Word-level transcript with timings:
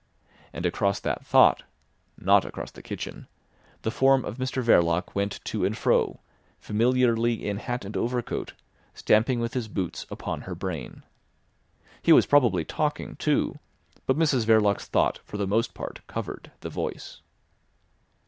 And 0.51 0.65
across 0.65 0.99
that 0.99 1.23
thought 1.27 1.61
(not 2.17 2.43
across 2.43 2.71
the 2.71 2.81
kitchen) 2.81 3.27
the 3.83 3.91
form 3.91 4.25
of 4.25 4.39
Mr 4.39 4.63
Verloc 4.63 5.13
went 5.13 5.39
to 5.45 5.63
and 5.63 5.77
fro, 5.77 6.21
familiarly 6.57 7.47
in 7.47 7.57
hat 7.57 7.85
and 7.85 7.95
overcoat, 7.95 8.53
stamping 8.95 9.39
with 9.39 9.53
his 9.53 9.67
boots 9.67 10.07
upon 10.09 10.41
her 10.41 10.55
brain. 10.55 11.03
He 12.01 12.13
was 12.13 12.25
probably 12.25 12.65
talking 12.65 13.15
too; 13.17 13.59
but 14.07 14.17
Mrs 14.17 14.43
Verloc's 14.47 14.87
thought 14.87 15.19
for 15.23 15.37
the 15.37 15.45
most 15.45 15.75
part 15.75 15.99
covered 16.07 16.49
the 16.61 16.69
voice. 16.71 17.21